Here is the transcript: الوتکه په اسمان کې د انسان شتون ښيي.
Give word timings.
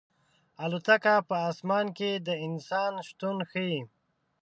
الوتکه 0.63 1.15
په 1.29 1.35
اسمان 1.49 1.85
کې 1.97 2.11
د 2.27 2.29
انسان 2.47 2.93
شتون 3.07 3.37
ښيي. 3.49 3.79